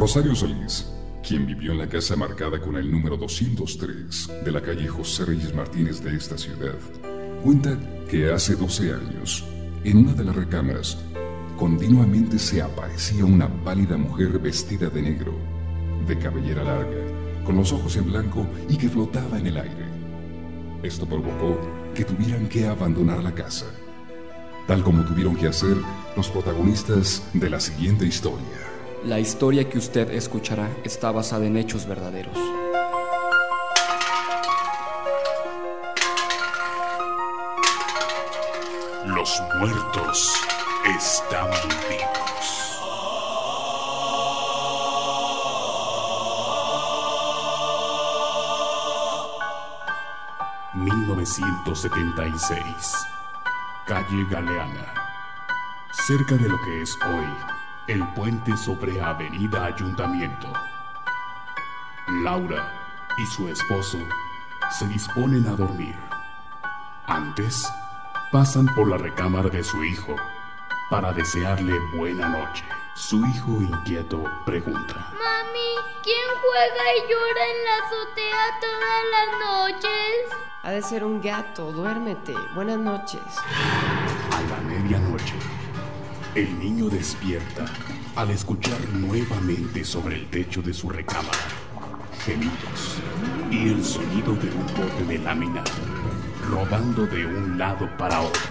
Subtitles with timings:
[0.00, 0.90] Rosario Solís,
[1.22, 5.54] quien vivió en la casa marcada con el número 203 de la calle José Reyes
[5.54, 6.78] Martínez de esta ciudad,
[7.44, 7.78] cuenta
[8.08, 9.44] que hace 12 años,
[9.84, 10.96] en una de las recámaras,
[11.58, 15.34] continuamente se aparecía una pálida mujer vestida de negro,
[16.06, 19.84] de cabellera larga, con los ojos en blanco y que flotaba en el aire.
[20.82, 21.60] Esto provocó
[21.94, 23.66] que tuvieran que abandonar la casa,
[24.66, 25.76] tal como tuvieron que hacer
[26.16, 28.69] los protagonistas de la siguiente historia.
[29.04, 32.36] La historia que usted escuchará está basada en hechos verdaderos.
[39.06, 40.34] Los muertos
[40.84, 41.50] están
[41.88, 42.20] vivos.
[50.74, 53.06] 1976,
[53.86, 54.94] calle Galeana,
[56.06, 57.49] cerca de lo que es hoy
[57.90, 60.52] el puente sobre Avenida Ayuntamiento.
[62.22, 62.72] Laura
[63.18, 63.98] y su esposo
[64.70, 65.96] se disponen a dormir.
[67.06, 67.68] Antes,
[68.30, 70.14] pasan por la recámara de su hijo
[70.88, 72.64] para desearle buena noche.
[72.94, 74.94] Su hijo inquieto pregunta.
[74.94, 75.74] Mami,
[76.04, 80.38] ¿quién juega y llora en la azotea todas las noches?
[80.62, 82.34] Ha de ser un gato, duérmete.
[82.54, 83.20] Buenas noches.
[84.30, 85.34] A la medianoche,
[86.34, 87.64] el niño despierta
[88.14, 91.38] al escuchar nuevamente sobre el techo de su recámara
[92.24, 92.98] gemidos
[93.50, 95.64] y el sonido de un bote de lámina
[96.48, 98.42] rodando de un lado para otro.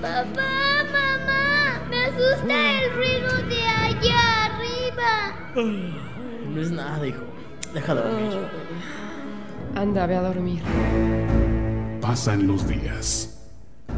[0.00, 5.36] Papá, mamá, me asusta el ruido de allá arriba.
[5.54, 7.22] No es nada, hijo.
[7.72, 8.48] Deja dormir.
[9.74, 10.62] Anda, ve a dormir.
[12.00, 13.48] Pasan los días.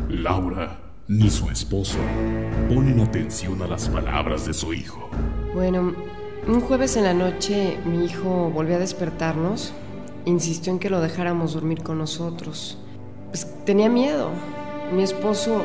[0.08, 0.78] Laura
[1.08, 1.98] ni su esposo
[2.68, 5.10] ponen atención a las palabras de su hijo.
[5.54, 5.94] Bueno,
[6.46, 9.72] un jueves en la noche mi hijo volvió a despertarnos.
[10.24, 12.78] Insistió en que lo dejáramos dormir con nosotros.
[13.28, 14.30] Pues tenía miedo.
[14.94, 15.64] Mi esposo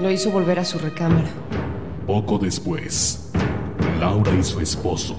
[0.00, 1.28] lo hizo volver a su recámara.
[2.06, 3.30] Poco después,
[3.98, 5.16] Laura y su esposo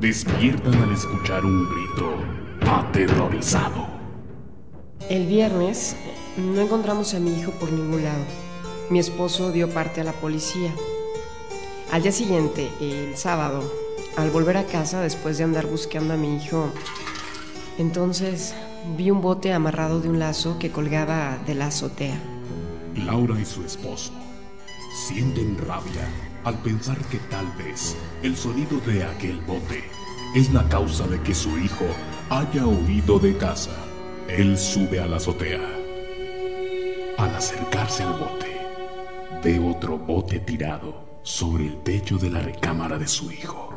[0.00, 2.16] despiertan al escuchar un grito
[2.70, 3.88] aterrorizado.
[5.08, 5.96] El viernes
[6.36, 8.49] no encontramos a mi hijo por ningún lado.
[8.90, 10.74] Mi esposo dio parte a la policía.
[11.92, 13.62] Al día siguiente, el sábado,
[14.16, 16.72] al volver a casa después de andar buscando a mi hijo,
[17.78, 18.52] entonces
[18.96, 22.18] vi un bote amarrado de un lazo que colgaba de la azotea.
[22.96, 24.12] Laura y su esposo
[25.06, 26.08] sienten rabia
[26.42, 29.84] al pensar que tal vez el sonido de aquel bote
[30.34, 31.86] es la causa de que su hijo
[32.28, 33.76] haya huido de casa.
[34.26, 35.60] Él sube a la azotea.
[37.18, 38.49] Al acercarse al bote,
[39.42, 43.74] ve otro bote tirado sobre el techo de la recámara de su hijo.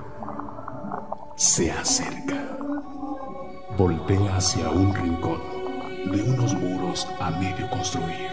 [1.36, 2.58] Se acerca.
[3.78, 5.42] Voltea hacia un rincón
[6.12, 8.30] de unos muros a medio construir.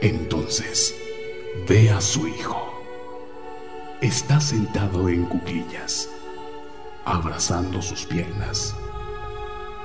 [0.00, 0.94] Entonces,
[1.68, 2.62] ve a su hijo.
[4.00, 6.10] Está sentado en cuclillas,
[7.04, 8.74] abrazando sus piernas,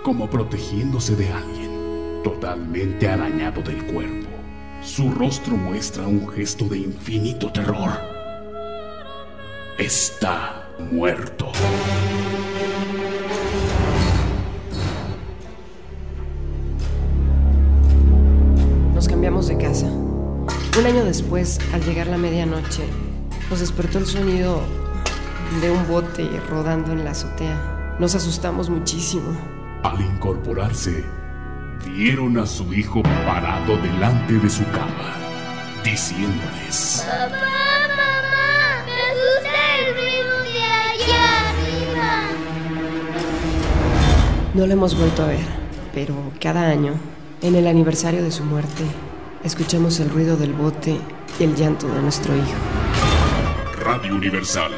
[0.03, 4.30] como protegiéndose de alguien, totalmente arañado del cuerpo.
[4.83, 7.91] Su rostro muestra un gesto de infinito terror.
[9.77, 11.51] Está muerto.
[18.95, 19.85] Nos cambiamos de casa.
[19.85, 22.83] Un año después, al llegar la medianoche,
[23.51, 24.61] nos despertó el sonido
[25.61, 27.97] de un bote rodando en la azotea.
[27.99, 29.37] Nos asustamos muchísimo.
[29.83, 31.05] Al incorporarse,
[31.85, 35.15] vieron a su hijo parado delante de su cama,
[35.83, 37.29] diciéndoles, Papá,
[37.95, 42.09] mamá, me asusta el ruido de allá arriba.
[44.53, 45.45] No lo hemos vuelto a ver,
[45.93, 46.93] pero cada año,
[47.41, 48.83] en el aniversario de su muerte,
[49.43, 50.97] escuchamos el ruido del bote
[51.39, 52.45] y el llanto de nuestro hijo.
[53.83, 54.71] Radio Universal,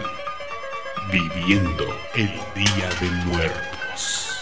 [1.12, 1.86] viviendo
[2.16, 4.33] el Día de Muertos.